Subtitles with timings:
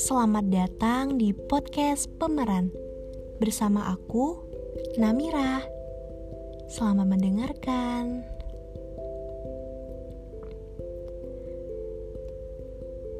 [0.00, 2.72] Selamat datang di podcast Pemeran
[3.36, 4.32] bersama aku,
[4.96, 5.60] Namira.
[6.72, 8.24] Selamat mendengarkan.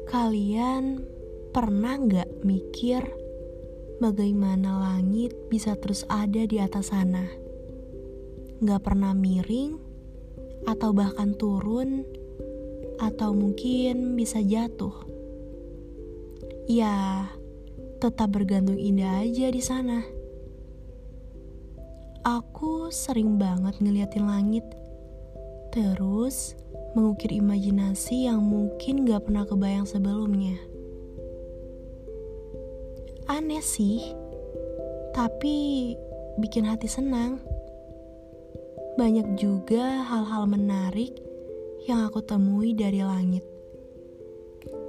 [0.09, 1.05] Kalian
[1.53, 3.05] pernah nggak mikir
[4.01, 7.29] bagaimana langit bisa terus ada di atas sana?
[8.57, 9.77] Nggak pernah miring
[10.65, 12.01] atau bahkan turun
[12.97, 15.20] atau mungkin bisa jatuh?
[16.65, 17.25] Ya
[18.01, 20.01] tetap bergantung indah aja di sana.
[22.21, 24.65] Aku sering banget ngeliatin langit,
[25.73, 26.53] terus
[26.93, 30.57] mengukir imajinasi yang mungkin gak pernah kebayang sebelumnya.
[33.25, 34.13] Aneh sih,
[35.17, 35.93] tapi
[36.41, 37.41] bikin hati senang.
[38.99, 41.15] Banyak juga hal-hal menarik
[41.89, 43.41] yang aku temui dari langit.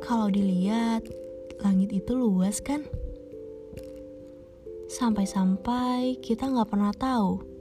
[0.03, 1.06] Kalau dilihat,
[1.63, 2.83] langit itu luas kan?
[4.93, 7.53] Sampai-sampai kita nggak pernah tahu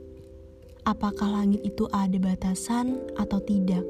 [0.86, 3.86] apakah langit itu ada batasan atau tidak.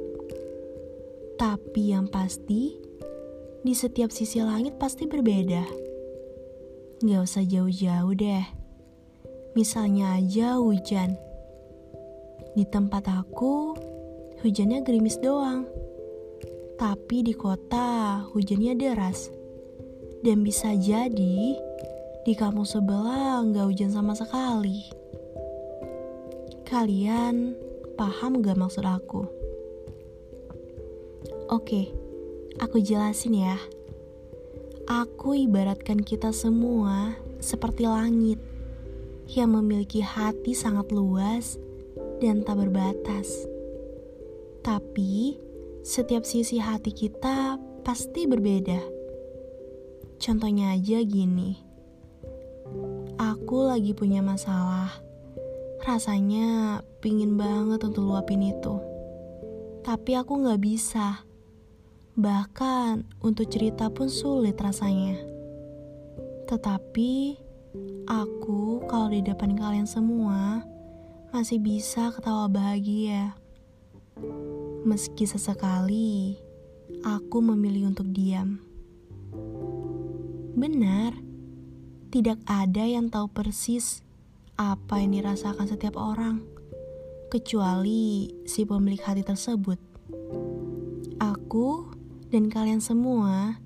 [1.40, 2.78] Tapi yang pasti,
[3.66, 5.66] di setiap sisi langit pasti berbeda.
[7.02, 8.46] Nggak usah jauh-jauh deh.
[9.58, 11.18] Misalnya aja hujan.
[12.54, 13.74] Di tempat aku,
[14.44, 15.66] hujannya gerimis doang.
[16.78, 19.41] Tapi di kota, hujannya deras.
[20.22, 21.58] Dan bisa jadi
[22.22, 24.86] di kampung sebelah nggak hujan sama sekali.
[26.72, 27.58] Kalian
[28.00, 29.28] paham gak maksud aku?
[31.52, 31.92] Oke,
[32.64, 33.60] aku jelasin ya.
[34.88, 38.40] Aku ibaratkan kita semua seperti langit
[39.36, 41.60] yang memiliki hati sangat luas
[42.24, 43.50] dan tak berbatas.
[44.62, 45.36] Tapi
[45.82, 49.01] setiap sisi hati kita pasti berbeda.
[50.22, 51.58] Contohnya aja gini.
[53.18, 54.94] Aku lagi punya masalah.
[55.82, 58.78] Rasanya pingin banget untuk luapin itu.
[59.82, 61.26] Tapi aku gak bisa.
[62.14, 65.18] Bahkan untuk cerita pun sulit rasanya.
[66.46, 67.42] Tetapi
[68.06, 70.62] aku kalau di depan kalian semua
[71.34, 73.34] masih bisa ketawa bahagia.
[74.86, 76.38] Meski sesekali
[77.02, 78.71] aku memilih untuk diam.
[80.62, 81.18] Benar,
[82.14, 84.06] tidak ada yang tahu persis
[84.62, 86.46] apa yang dirasakan setiap orang,
[87.34, 89.82] kecuali si pemilik hati tersebut.
[91.18, 91.90] Aku
[92.30, 93.58] dan kalian semua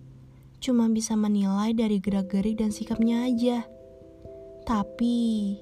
[0.63, 3.67] cuma bisa menilai dari gerak-gerik dan sikapnya aja.
[4.63, 5.59] Tapi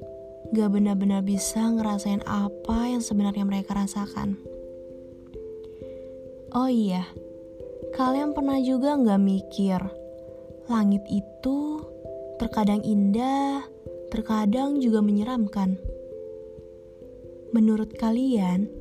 [0.53, 4.37] gak benar-benar bisa ngerasain apa yang sebenarnya mereka rasakan.
[6.53, 7.09] Oh iya,
[7.97, 10.02] kalian pernah juga gak mikir
[10.71, 11.83] Langit itu
[12.39, 13.67] terkadang indah,
[14.07, 15.75] terkadang juga menyeramkan.
[17.51, 18.71] Menurut kalian,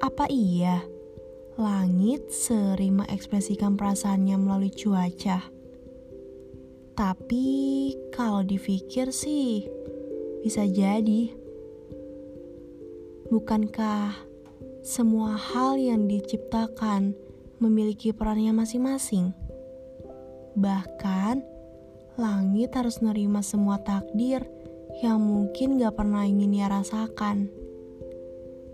[0.00, 0.80] apa iya
[1.60, 5.44] langit sering mengekspresikan perasaannya melalui cuaca?
[6.96, 7.46] Tapi
[8.16, 9.68] kalau dipikir sih,
[10.40, 11.36] bisa jadi.
[13.28, 14.16] Bukankah
[14.80, 17.12] semua hal yang diciptakan
[17.60, 19.49] memiliki perannya masing-masing?
[20.58, 21.42] Bahkan,
[22.18, 24.42] langit harus nerima semua takdir
[25.00, 27.50] yang mungkin gak pernah ingin ia rasakan.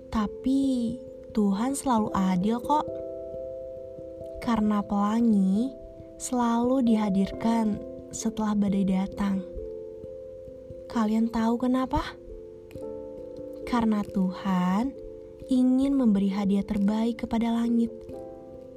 [0.08, 0.96] Tapi,
[1.36, 2.86] Tuhan selalu adil kok.
[4.40, 5.74] Karena pelangi
[6.16, 7.76] selalu dihadirkan
[8.08, 9.44] setelah badai datang.
[10.88, 12.00] Kalian tahu kenapa?
[13.66, 14.94] Karena Tuhan
[15.50, 17.90] ingin memberi hadiah terbaik kepada langit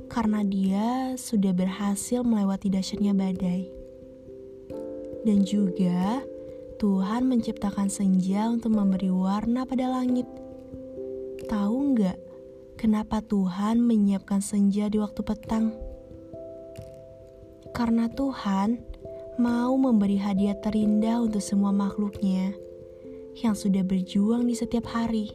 [0.09, 3.69] karena dia sudah berhasil melewati dahsyatnya badai.
[5.21, 6.25] Dan juga
[6.81, 10.25] Tuhan menciptakan senja untuk memberi warna pada langit.
[11.45, 12.17] Tahu nggak
[12.81, 15.77] kenapa Tuhan menyiapkan senja di waktu petang?
[17.69, 18.81] Karena Tuhan
[19.37, 22.57] mau memberi hadiah terindah untuk semua makhluknya
[23.39, 25.31] yang sudah berjuang di setiap hari,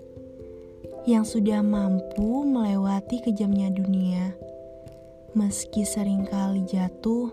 [1.07, 4.35] yang sudah mampu melewati kejamnya dunia
[5.35, 7.27] Meski sering kali jatuh,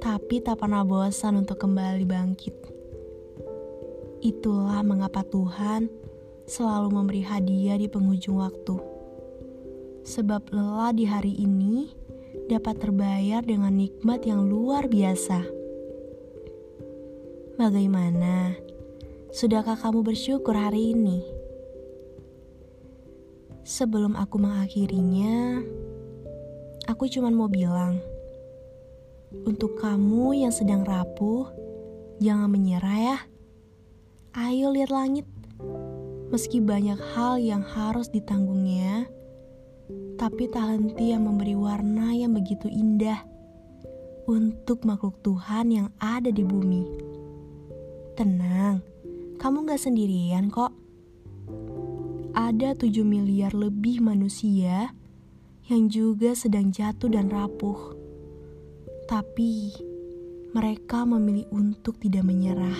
[0.00, 2.56] tapi tak pernah bosan untuk kembali bangkit.
[4.24, 5.92] Itulah mengapa Tuhan
[6.48, 8.80] selalu memberi hadiah di penghujung waktu.
[10.08, 11.92] Sebab lelah di hari ini
[12.48, 15.44] dapat terbayar dengan nikmat yang luar biasa.
[17.60, 18.56] Bagaimana?
[19.36, 21.20] Sudahkah kamu bersyukur hari ini?
[23.68, 25.60] Sebelum aku mengakhirinya,
[26.90, 28.02] Aku cuma mau bilang,
[29.46, 31.46] Untuk kamu yang sedang rapuh,
[32.18, 33.18] jangan menyerah ya.
[34.34, 35.22] Ayo lihat langit.
[36.34, 39.06] Meski banyak hal yang harus ditanggungnya,
[40.18, 43.20] tapi tak henti yang memberi warna yang begitu indah
[44.26, 46.82] untuk makhluk Tuhan yang ada di bumi.
[48.18, 48.82] Tenang,
[49.38, 50.74] kamu gak sendirian kok.
[52.32, 54.90] Ada 7 miliar lebih manusia
[55.70, 58.02] yang juga sedang jatuh dan rapuh
[59.12, 59.76] tapi
[60.56, 62.76] mereka memilih untuk tidak menyerah.